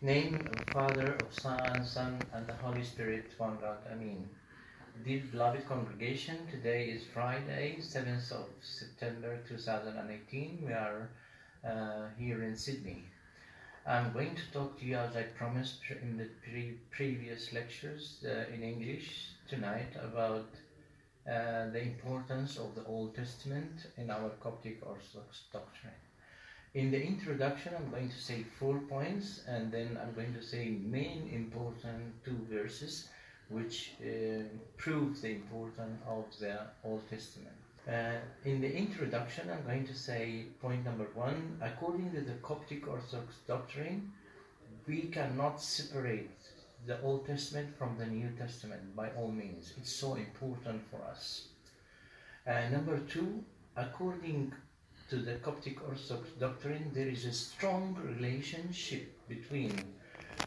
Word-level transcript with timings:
Name 0.00 0.48
of 0.52 0.64
Father, 0.72 1.14
of 1.14 1.34
Son, 1.34 1.84
Son, 1.84 2.20
and 2.32 2.46
the 2.46 2.52
Holy 2.52 2.84
Spirit, 2.84 3.32
one 3.36 3.58
God. 3.60 3.78
Amen. 3.90 4.28
Dear 5.04 5.24
beloved 5.32 5.66
congregation, 5.66 6.46
today 6.48 6.84
is 6.84 7.02
Friday, 7.12 7.78
7th 7.80 8.30
of 8.30 8.46
September 8.62 9.40
2018. 9.48 10.62
We 10.64 10.72
are 10.72 11.10
uh, 11.66 12.10
here 12.16 12.44
in 12.44 12.56
Sydney. 12.56 13.02
I'm 13.88 14.12
going 14.12 14.36
to 14.36 14.52
talk 14.52 14.78
to 14.78 14.84
you 14.84 14.94
as 14.94 15.16
I 15.16 15.22
promised 15.36 15.80
in 16.00 16.16
the 16.16 16.28
pre- 16.44 16.78
previous 16.92 17.52
lectures 17.52 18.24
uh, 18.24 18.54
in 18.54 18.62
English 18.62 19.30
tonight 19.48 19.96
about 20.00 20.46
uh, 21.28 21.70
the 21.70 21.82
importance 21.82 22.56
of 22.56 22.76
the 22.76 22.84
Old 22.84 23.16
Testament 23.16 23.88
in 23.96 24.12
our 24.12 24.30
Coptic 24.40 24.78
Orthodox 24.86 25.42
doctrine. 25.52 26.07
In 26.78 26.92
the 26.92 27.02
introduction, 27.02 27.74
I'm 27.76 27.90
going 27.90 28.08
to 28.08 28.20
say 28.20 28.44
four 28.56 28.78
points, 28.88 29.42
and 29.48 29.72
then 29.72 29.98
I'm 30.00 30.14
going 30.14 30.32
to 30.32 30.40
say 30.40 30.68
main 30.68 31.28
important 31.34 32.24
two 32.24 32.38
verses 32.48 33.08
which 33.48 33.94
uh, 34.00 34.44
prove 34.76 35.20
the 35.20 35.30
importance 35.30 36.00
of 36.06 36.26
the 36.38 36.56
Old 36.84 37.02
Testament. 37.10 37.56
Uh, 37.88 38.18
in 38.44 38.60
the 38.60 38.72
introduction, 38.72 39.50
I'm 39.50 39.64
going 39.64 39.88
to 39.88 39.92
say 39.92 40.44
point 40.62 40.84
number 40.84 41.08
one 41.14 41.58
according 41.60 42.12
to 42.12 42.20
the 42.20 42.34
Coptic 42.48 42.86
Orthodox 42.86 43.34
doctrine, 43.48 44.12
we 44.86 45.00
cannot 45.16 45.60
separate 45.60 46.38
the 46.86 47.02
Old 47.02 47.26
Testament 47.26 47.76
from 47.76 47.98
the 47.98 48.06
New 48.06 48.30
Testament 48.38 48.94
by 48.94 49.08
all 49.16 49.32
means. 49.32 49.74
It's 49.78 49.92
so 49.92 50.14
important 50.14 50.82
for 50.92 51.02
us. 51.10 51.48
Uh, 52.46 52.68
number 52.70 53.00
two, 53.00 53.42
according 53.76 54.52
to 55.08 55.16
the 55.16 55.36
Coptic 55.36 55.78
Orthodox 55.88 56.28
doctrine, 56.38 56.90
there 56.92 57.08
is 57.08 57.24
a 57.24 57.32
strong 57.32 57.96
relationship 58.04 59.16
between 59.26 59.72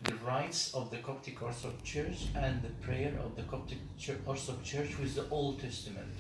the 0.03 0.13
rites 0.17 0.71
of 0.75 0.91
the 0.91 0.97
Coptic 0.97 1.41
Orthodox 1.41 1.81
Church 1.81 2.27
and 2.35 2.61
the 2.61 2.69
prayer 2.85 3.17
of 3.23 3.35
the 3.35 3.41
Coptic 3.43 3.79
Orthodox 4.25 4.69
Church 4.69 4.99
with 4.99 5.15
the 5.15 5.27
Old 5.29 5.59
Testament. 5.59 6.13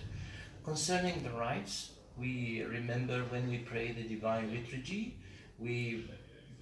Concerning 0.63 1.21
the 1.21 1.29
rites, 1.31 1.91
we 2.17 2.63
remember 2.63 3.23
when 3.29 3.47
we 3.47 3.59
pray 3.59 3.91
the 3.91 4.03
Divine 4.03 4.49
Liturgy, 4.51 5.17
we 5.59 6.09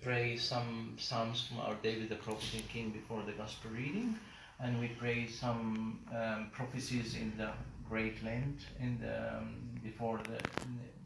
pray 0.02 0.36
some 0.36 0.96
psalms 0.98 1.48
from 1.48 1.62
our 1.62 1.76
David 1.82 2.10
the 2.10 2.16
Prophet 2.16 2.56
and 2.56 2.68
King 2.68 2.90
before 2.90 3.24
the 3.26 3.32
Gospel 3.32 3.72
reading, 3.72 4.20
and 4.62 4.80
we 4.80 4.88
pray 5.00 5.28
some 5.28 6.00
um, 6.14 6.50
prophecies 6.52 7.16
in 7.16 7.34
the 7.38 7.50
Great 7.88 8.24
Lent 8.24 8.60
in 8.80 9.00
the, 9.02 9.38
um, 9.38 9.56
before 9.84 10.20
the, 10.24 10.38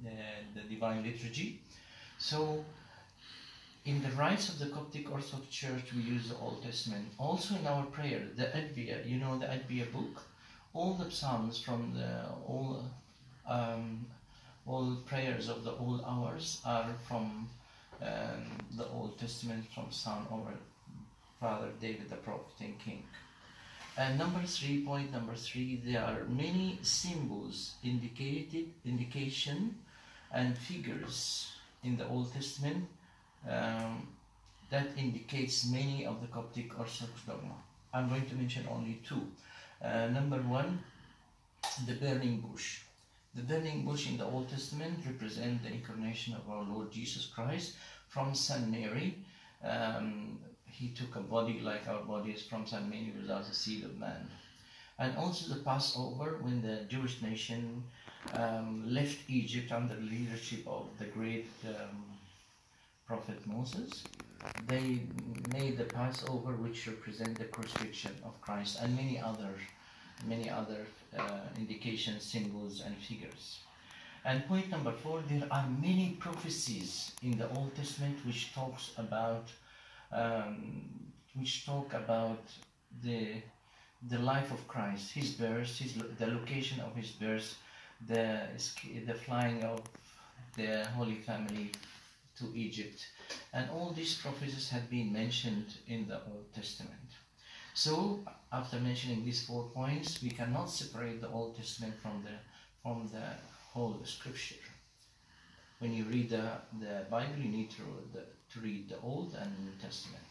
the, 0.03 0.59
the 0.61 0.67
Divine 0.67 1.03
Liturgy. 1.03 1.61
So, 2.17 2.65
in 3.85 4.01
the 4.01 4.09
rites 4.11 4.49
of 4.49 4.59
the 4.59 4.67
Coptic 4.67 5.11
Orthodox 5.11 5.47
Church, 5.47 5.93
we 5.93 6.01
use 6.01 6.29
the 6.29 6.37
Old 6.37 6.63
Testament. 6.63 7.05
Also 7.19 7.55
in 7.55 7.67
our 7.67 7.85
prayer, 7.85 8.21
the 8.35 8.43
Agpeya, 8.43 9.07
you 9.07 9.17
know 9.17 9.37
the 9.37 9.45
Agpeya 9.45 9.91
book, 9.91 10.23
all 10.73 10.93
the 10.93 11.11
psalms 11.11 11.61
from 11.61 11.93
the 11.93 12.25
all 12.47 12.83
um, 13.47 14.05
all 14.65 14.95
prayers 15.05 15.49
of 15.49 15.65
the 15.65 15.73
old 15.73 16.01
hours 16.07 16.61
are 16.65 16.89
from 17.07 17.49
um, 18.01 18.43
the 18.77 18.87
Old 18.87 19.19
Testament, 19.19 19.65
from 19.75 19.91
Son 19.91 20.25
over 20.31 20.53
Father 21.39 21.67
David 21.81 22.09
the 22.09 22.15
Prophet 22.15 22.53
and 22.61 22.79
King. 22.79 23.03
And 23.95 24.17
number 24.17 24.41
three, 24.45 24.83
point 24.83 25.11
number 25.11 25.35
three, 25.35 25.81
there 25.85 26.03
are 26.03 26.25
many 26.27 26.79
symbols 26.81 27.75
indicated, 27.83 28.71
indication, 28.85 29.75
and 30.33 30.57
figures 30.57 31.51
in 31.83 31.95
the 31.97 32.07
Old 32.07 32.33
Testament 32.33 32.87
um, 33.47 34.07
that 34.71 34.87
indicates 34.97 35.69
many 35.69 36.05
of 36.07 36.21
the 36.21 36.27
Coptic 36.27 36.77
Orthodox 36.79 37.21
dogma. 37.27 37.55
I'm 37.93 38.09
going 38.09 38.25
to 38.25 38.35
mention 38.35 38.67
only 38.71 38.99
two. 39.07 39.21
Uh, 39.83 40.07
number 40.07 40.37
one, 40.37 40.79
the 41.85 41.93
burning 41.93 42.39
bush. 42.39 42.79
The 43.35 43.43
burning 43.43 43.85
bush 43.85 44.09
in 44.09 44.17
the 44.17 44.25
Old 44.25 44.49
Testament 44.49 44.99
represent 45.05 45.61
the 45.61 45.69
incarnation 45.69 46.33
of 46.33 46.49
our 46.49 46.63
Lord 46.63 46.91
Jesus 46.91 47.27
Christ 47.27 47.75
from 48.07 48.33
Saint 48.33 48.69
Mary. 48.69 49.17
Um, 49.63 50.39
he 50.73 50.89
took 50.89 51.15
a 51.15 51.19
body 51.21 51.59
like 51.59 51.87
our 51.87 52.03
bodies 52.03 52.43
from 52.43 52.65
Saint 52.65 52.89
Mary 52.89 53.13
without 53.19 53.45
the 53.45 53.53
seed 53.53 53.83
of 53.85 53.97
man. 53.99 54.29
And 54.99 55.15
also 55.17 55.53
the 55.53 55.61
Passover 55.61 56.37
when 56.41 56.61
the 56.61 56.85
Jewish 56.87 57.21
nation 57.21 57.83
um, 58.33 58.83
left 58.87 59.17
Egypt 59.27 59.71
under 59.71 59.95
the 59.95 60.01
leadership 60.01 60.67
of 60.67 60.87
the 60.99 61.05
great 61.05 61.49
um, 61.67 62.03
prophet 63.07 63.45
Moses, 63.45 64.03
they 64.67 65.01
made 65.53 65.77
the 65.77 65.85
Passover, 65.85 66.53
which 66.53 66.87
represent 66.87 67.37
the 67.37 67.45
crucifixion 67.45 68.15
of 68.23 68.39
Christ, 68.41 68.79
and 68.81 68.95
many 68.95 69.19
other, 69.19 69.53
many 70.25 70.49
other 70.49 70.85
uh, 71.17 71.39
indications, 71.57 72.23
symbols, 72.23 72.81
and 72.85 72.95
figures. 72.97 73.59
And 74.25 74.47
point 74.47 74.69
number 74.69 74.91
four, 74.91 75.21
there 75.27 75.47
are 75.51 75.67
many 75.81 76.15
prophecies 76.19 77.11
in 77.21 77.37
the 77.37 77.49
Old 77.55 77.75
Testament 77.75 78.17
which 78.25 78.53
talks 78.53 78.91
about, 78.97 79.45
um, 80.13 81.11
which 81.35 81.65
talk 81.65 81.93
about 81.93 82.43
the 83.01 83.41
the 84.09 84.19
life 84.19 84.51
of 84.51 84.67
Christ, 84.67 85.13
his 85.13 85.31
birth, 85.31 85.77
his 85.77 85.93
the 85.93 86.27
location 86.27 86.79
of 86.81 86.95
his 86.95 87.11
birth, 87.11 87.57
the 88.07 88.47
the 89.05 89.13
flying 89.13 89.63
of 89.63 89.81
the 90.55 90.85
Holy 90.95 91.15
Family 91.15 91.71
to 92.37 92.45
Egypt. 92.55 93.05
And 93.53 93.69
all 93.69 93.91
these 93.91 94.15
prophecies 94.15 94.69
have 94.69 94.89
been 94.89 95.13
mentioned 95.13 95.77
in 95.87 96.07
the 96.07 96.19
Old 96.31 96.51
Testament. 96.53 97.09
So, 97.75 98.23
after 98.51 98.79
mentioning 98.79 99.25
these 99.25 99.45
four 99.45 99.69
points, 99.73 100.21
we 100.21 100.29
cannot 100.29 100.69
separate 100.69 101.21
the 101.21 101.29
Old 101.29 101.55
Testament 101.55 101.95
from 102.01 102.23
the 102.23 102.35
from 102.83 103.09
the 103.11 103.25
whole 103.71 103.99
Scripture. 104.03 104.63
When 105.79 105.93
you 105.93 106.05
read 106.05 106.29
the, 106.29 106.51
the 106.79 107.05
Bible, 107.09 107.39
you 107.39 107.49
need 107.49 107.71
to, 107.71 107.83
the, 108.13 108.23
to 108.53 108.59
read 108.59 108.87
the 108.89 108.99
Old 109.01 109.35
and 109.39 109.51
New 109.65 109.71
Testament. 109.81 110.23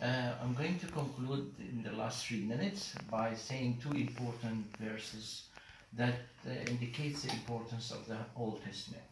Uh, 0.00 0.32
I'm 0.42 0.54
going 0.54 0.78
to 0.78 0.86
conclude 0.86 1.52
in 1.58 1.82
the 1.82 1.92
last 1.92 2.26
three 2.26 2.40
minutes 2.40 2.94
by 3.10 3.34
saying 3.34 3.78
two 3.82 3.96
important 3.96 4.64
verses 4.80 5.44
that 5.92 6.14
uh, 6.46 6.50
indicates 6.68 7.22
the 7.22 7.32
importance 7.32 7.90
of 7.90 8.06
the 8.08 8.16
Old 8.36 8.64
Testament. 8.64 9.04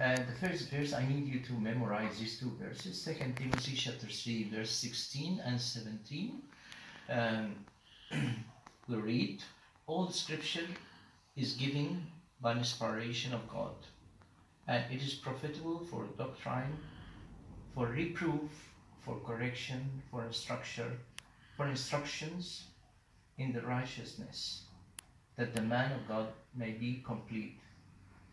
Uh, 0.00 0.16
the 0.16 0.48
first 0.48 0.70
verse, 0.70 0.94
I 0.94 1.06
need 1.06 1.26
you 1.26 1.40
to 1.40 1.52
memorize 1.52 2.18
these 2.18 2.40
two 2.40 2.50
verses. 2.60 3.00
Second 3.00 3.36
Timothy 3.36 3.76
chapter 3.76 4.06
3, 4.06 4.50
verse 4.54 4.70
16 4.70 5.42
and 5.44 5.60
17. 5.60 6.42
Um, 7.10 7.54
we 8.88 8.96
read, 8.96 9.42
All 9.86 10.10
scripture 10.10 10.66
is 11.36 11.52
given 11.52 12.06
by 12.40 12.56
inspiration 12.56 13.34
of 13.34 13.46
God, 13.48 13.74
and 14.66 14.82
it 14.90 15.02
is 15.02 15.14
profitable 15.14 15.80
for 15.90 16.06
doctrine, 16.16 16.78
for 17.74 17.86
reproof, 17.86 18.50
for 19.00 19.18
correction, 19.26 20.02
for 20.10 20.24
instruction, 20.24 20.98
for 21.56 21.66
instructions 21.66 22.64
in 23.38 23.52
the 23.52 23.62
righteousness, 23.62 24.62
that 25.36 25.54
the 25.54 25.62
man 25.62 25.92
of 25.92 26.06
God 26.08 26.26
may 26.54 26.72
be 26.72 27.02
complete, 27.04 27.58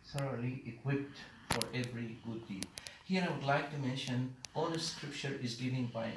thoroughly 0.06 0.62
equipped 0.66 1.18
for 1.50 1.62
every 1.74 2.18
good 2.26 2.48
deed. 2.48 2.68
Here 3.06 3.26
I 3.28 3.34
would 3.34 3.46
like 3.46 3.72
to 3.72 3.80
mention 3.80 4.36
all 4.54 4.70
the 4.70 4.80
scripture 4.80 5.36
is 5.42 5.56
given 5.56 5.90
by 5.94 6.12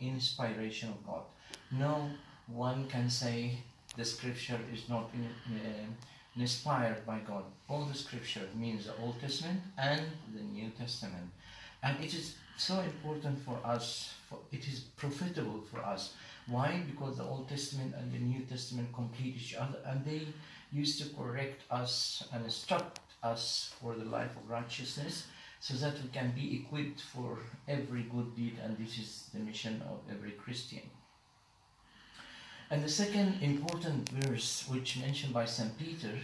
inspiration 0.00 0.88
of 0.88 1.06
God. 1.06 1.22
No 1.70 2.10
one 2.46 2.88
can 2.88 3.08
say 3.10 3.58
the 3.96 4.04
scripture 4.04 4.58
is 4.72 4.88
not 4.88 5.10
in, 5.14 5.56
uh, 5.56 6.40
inspired 6.40 7.06
by 7.06 7.18
God. 7.20 7.44
All 7.68 7.84
the 7.84 7.94
scripture 7.94 8.48
means 8.54 8.86
the 8.86 8.96
Old 9.02 9.20
Testament 9.20 9.60
and 9.78 10.02
the 10.34 10.42
New 10.42 10.70
Testament. 10.70 11.30
And 11.82 12.02
it 12.02 12.14
is 12.14 12.36
so 12.56 12.80
important 12.80 13.38
for 13.44 13.58
us, 13.64 14.14
for, 14.28 14.38
it 14.52 14.66
is 14.66 14.80
profitable 14.96 15.62
for 15.70 15.80
us. 15.80 16.14
Why? 16.46 16.82
Because 16.86 17.18
the 17.18 17.24
Old 17.24 17.48
Testament 17.48 17.94
and 17.96 18.12
the 18.12 18.18
New 18.18 18.40
Testament 18.44 18.92
complete 18.92 19.36
each 19.36 19.54
other 19.54 19.78
and 19.84 20.04
they 20.04 20.26
used 20.72 21.02
to 21.02 21.14
correct 21.14 21.62
us 21.70 22.26
and 22.32 22.44
instruct 22.44 23.00
us 23.22 23.74
for 23.80 23.94
the 23.94 24.04
life 24.04 24.30
of 24.36 24.48
righteousness 24.48 25.26
so 25.60 25.74
that 25.74 26.00
we 26.02 26.08
can 26.10 26.30
be 26.32 26.56
equipped 26.56 27.00
for 27.00 27.38
every 27.66 28.02
good 28.02 28.36
deed 28.36 28.56
and 28.62 28.76
this 28.78 28.98
is 28.98 29.28
the 29.34 29.40
mission 29.40 29.82
of 29.90 29.98
every 30.10 30.32
Christian. 30.32 30.82
And 32.70 32.82
the 32.82 32.88
second 32.88 33.42
important 33.42 34.08
verse 34.08 34.64
which 34.68 34.98
mentioned 34.98 35.32
by 35.32 35.44
St. 35.44 35.76
Peter, 35.78 36.18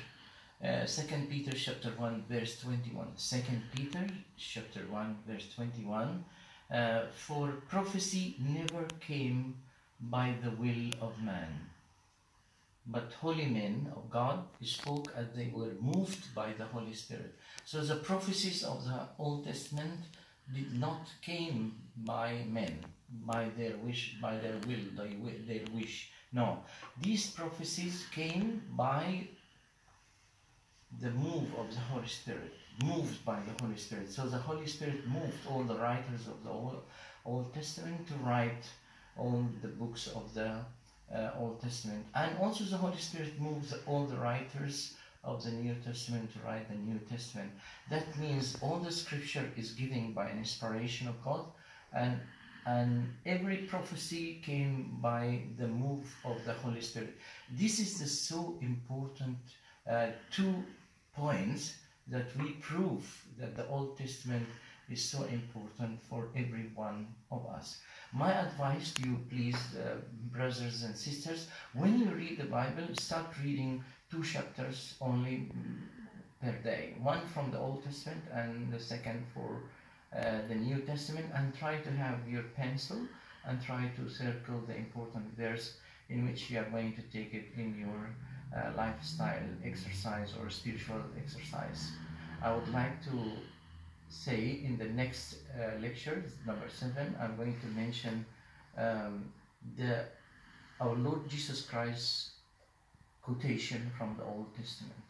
uh, 0.65 0.87
2 0.87 1.27
Peter 1.29 1.53
chapter 1.57 1.91
1 1.97 2.25
verse 2.29 2.61
21. 2.61 3.07
2 3.17 3.37
Peter 3.75 4.07
chapter 4.37 4.81
1 4.91 5.17
verse 5.27 5.49
21. 5.55 6.25
Uh, 6.73 7.03
for 7.15 7.49
prophecy 7.69 8.37
never 8.41 8.87
came 9.01 9.55
by 10.01 10.35
the 10.43 10.51
will 10.53 10.91
of 11.01 11.23
man, 11.23 11.67
but 12.87 13.13
holy 13.21 13.47
men 13.47 13.93
of 13.95 14.11
God 14.11 14.45
spoke 14.63 15.13
as 15.17 15.27
they 15.37 15.51
were 15.55 15.75
moved 15.81 16.35
by 16.35 16.53
the 16.55 16.65
Holy 16.65 16.95
Spirit. 16.95 17.35
So 17.65 17.83
the 17.83 17.97
prophecies 17.97 18.65
of 18.65 18.85
the 18.85 19.01
Old 19.19 19.45
Testament 19.45 20.01
did 20.55 20.79
not 20.81 21.09
came 21.21 21.75
by 21.97 22.45
men, 22.49 22.79
by 23.27 23.49
their 23.57 23.77
wish, 23.77 24.17
by 24.21 24.39
their 24.39 24.57
will, 24.67 24.85
their 25.47 25.65
wish. 25.73 26.11
No, 26.33 26.61
these 27.01 27.31
prophecies 27.31 28.07
came 28.13 28.63
by 28.71 29.29
the 31.01 31.11
move 31.11 31.49
of 31.59 31.73
the 31.73 31.81
Holy 31.81 32.09
Spirit, 32.09 32.53
moved 32.85 33.25
by 33.25 33.39
the 33.41 33.65
Holy 33.65 33.77
Spirit. 33.77 34.11
So 34.11 34.29
the 34.29 34.39
Holy 34.39 34.67
Spirit 34.67 35.07
moved 35.07 35.39
all 35.49 35.63
the 35.63 35.77
writers 35.77 36.27
of 36.29 36.43
the 36.45 36.51
Old, 36.51 36.83
Old 37.25 37.55
Testament 37.55 38.07
to 38.09 38.15
write 38.25 38.65
all 39.17 39.47
the 39.61 39.69
books 39.69 40.09
of 40.09 40.33
the 40.35 40.53
uh, 41.15 41.31
Old 41.39 41.61
Testament. 41.61 42.05
And 42.15 42.39
also 42.39 42.65
the 42.65 42.77
Holy 42.77 42.97
Spirit 42.97 43.41
moves 43.41 43.75
all 43.87 44.07
the 44.07 44.17
writers 44.17 44.95
of 45.25 45.45
the 45.45 45.51
New 45.51 45.75
Testament 45.85 46.33
to 46.33 46.39
write 46.41 46.69
the 46.69 46.75
New 46.75 46.99
Testament. 47.09 47.51
That 47.91 48.19
means 48.19 48.57
all 48.61 48.79
the 48.79 48.91
scripture 48.91 49.49
is 49.57 49.73
given 49.73 50.13
by 50.13 50.29
an 50.29 50.39
inspiration 50.39 51.09
of 51.09 51.23
God 51.25 51.45
and 51.95 52.19
and 52.65 53.13
every 53.27 53.57
prophecy 53.57 54.41
came 54.45 54.97
by 55.03 55.41
the 55.59 55.67
move 55.67 56.07
of 56.25 56.45
the 56.45 56.53
Holy 56.53 56.81
Spirit. 56.81 57.19
This 57.51 57.81
is 57.81 57.99
the 57.99 58.07
so 58.07 58.57
important 58.61 59.37
uh, 59.91 60.07
two 60.31 60.55
points 61.17 61.77
that 62.09 62.37
we 62.39 62.53
prove 62.53 63.05
that 63.39 63.57
the 63.57 63.67
Old 63.69 63.97
Testament 63.97 64.47
is 64.91 65.03
so 65.03 65.23
important 65.25 66.01
for 66.03 66.29
every 66.37 66.71
one 66.75 67.07
of 67.31 67.47
us. 67.47 67.81
My 68.13 68.33
advice 68.33 68.93
to 68.95 69.09
you, 69.09 69.19
please, 69.31 69.57
uh, 69.75 69.97
brothers 70.31 70.83
and 70.83 70.97
sisters, 70.97 71.47
when 71.73 71.99
you 71.99 72.07
read 72.07 72.39
the 72.39 72.45
Bible, 72.45 72.89
start 72.95 73.27
reading 73.43 73.83
two 74.11 74.23
chapters 74.23 74.95
only 75.01 75.49
mm, 75.49 75.79
per 76.43 76.53
day. 76.63 76.95
One 77.01 77.27
from 77.29 77.51
the 77.51 77.59
Old 77.59 77.85
Testament 77.85 78.25
and 78.33 78.71
the 78.73 78.81
second 78.81 79.25
for 79.33 79.63
uh, 80.15 80.47
the 80.49 80.55
New 80.55 80.79
Testament, 80.81 81.27
and 81.35 81.55
try 81.55 81.79
to 81.79 81.91
have 81.91 82.29
your 82.29 82.43
pencil 82.55 82.99
and 83.47 83.63
try 83.63 83.91
to 83.97 84.11
circle 84.11 84.61
the 84.67 84.77
important 84.77 85.25
verse 85.39 85.77
in 86.11 86.27
which 86.27 86.51
you 86.51 86.59
are 86.59 86.71
going 86.71 86.93
to 86.93 87.03
take 87.03 87.33
it 87.33 87.49
in 87.57 87.79
your 87.79 88.11
lifestyle 88.77 89.49
exercise 89.65 90.35
or 90.41 90.51
spiritual 90.51 91.03
exercise. 91.17 91.91
I 92.43 92.55
would 92.55 92.69
like 92.73 93.03
to 93.05 93.33
say 94.09 94.61
in 94.65 94.77
the 94.79 94.87
next 94.87 95.37
uh, 95.57 95.81
lecture, 95.81 96.25
number 96.47 96.69
seven, 96.69 97.17
I'm 97.21 97.37
going 97.37 97.57
to 97.61 97.67
mention 97.69 98.27
um, 98.77 99.33
the 99.77 100.05
our 100.81 100.95
Lord 100.95 101.29
Jesus 101.29 101.63
Christ 101.63 102.31
quotation 103.23 103.91
from 103.97 104.17
the 104.19 104.25
Old 104.25 104.55
Testament. 104.57 105.07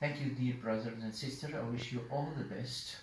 Thank 0.00 0.20
you, 0.20 0.30
dear 0.30 0.54
brothers 0.62 1.02
and 1.02 1.14
sisters. 1.14 1.54
I 1.54 1.62
wish 1.62 1.92
you 1.92 2.02
all 2.10 2.28
the 2.36 2.44
best. 2.44 2.96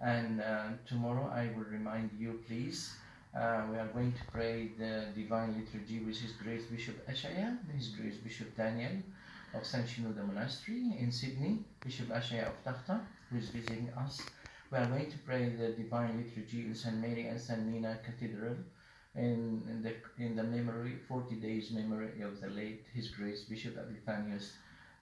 And 0.00 0.42
uh, 0.42 0.64
tomorrow 0.86 1.30
I 1.32 1.48
will 1.56 1.64
remind 1.64 2.10
you, 2.18 2.40
please, 2.46 2.92
uh, 3.36 3.62
we 3.70 3.76
are 3.76 3.88
going 3.92 4.12
to 4.12 4.24
pray 4.32 4.70
the 4.78 5.06
Divine 5.14 5.54
Liturgy 5.58 6.00
with 6.00 6.16
His 6.16 6.32
Grace 6.32 6.64
Bishop 6.66 7.06
Ashaya, 7.08 7.58
His 7.76 7.88
Grace 7.88 8.16
Bishop 8.16 8.56
Daniel 8.56 9.02
of 9.54 9.66
San 9.66 9.84
Shenouda 9.84 10.26
Monastery 10.26 10.96
in 10.98 11.10
Sydney, 11.10 11.58
Bishop 11.84 12.08
Ashaya 12.08 12.46
of 12.46 12.64
Takhta, 12.64 13.00
who 13.30 13.38
is 13.38 13.50
visiting 13.50 13.90
us. 13.98 14.20
We 14.70 14.78
are 14.78 14.86
going 14.86 15.10
to 15.10 15.18
pray 15.18 15.48
the 15.48 15.70
Divine 15.70 16.24
Liturgy 16.24 16.66
in 16.66 16.74
St. 16.74 16.96
Mary 16.96 17.26
and 17.26 17.40
St. 17.40 17.60
Mina 17.60 17.98
Cathedral 18.04 18.56
in, 19.16 19.62
in, 19.68 19.82
the, 19.82 19.94
in 20.22 20.36
the 20.36 20.44
memory, 20.44 20.98
40 21.08 21.34
days 21.36 21.70
memory 21.72 22.22
of 22.22 22.40
the 22.40 22.48
late 22.48 22.84
His 22.92 23.08
Grace 23.08 23.44
Bishop 23.44 23.76
Epiphanius, 23.76 24.52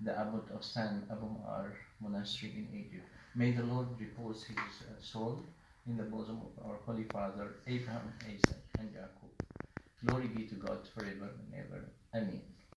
the 0.00 0.18
Abbot 0.18 0.50
of 0.54 0.64
San 0.64 1.04
Abu 1.10 1.26
Makar 1.26 1.76
Monastery 2.00 2.52
in 2.56 2.68
Egypt. 2.78 3.08
May 3.34 3.52
the 3.52 3.62
Lord 3.62 3.88
repose 3.98 4.44
his 4.44 4.56
uh, 4.56 5.00
soul 5.00 5.44
in 5.86 5.96
the 5.96 6.04
bosom 6.04 6.42
of 6.42 6.58
our 6.64 6.78
Holy 6.78 7.04
Father, 7.04 7.62
Abraham, 7.66 8.18
Isaac, 8.26 8.64
and 8.78 8.92
Jacob. 8.92 9.30
Glory 10.02 10.28
be 10.28 10.48
to 10.48 10.56
God 10.56 10.88
forever 10.88 11.30
and 11.38 11.54
ever. 11.54 11.94
Amen. 12.14 12.61